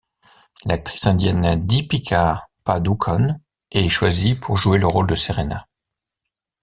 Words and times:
L'actrice 0.65 1.05
indienne 1.05 1.63
Deepika 1.63 2.49
Padukone 2.63 3.39
est 3.69 3.87
choisie 3.87 4.33
pour 4.33 4.57
jouer 4.57 4.79
le 4.79 4.87
rôle 4.87 5.05
de 5.05 5.13
Serena. 5.13 5.67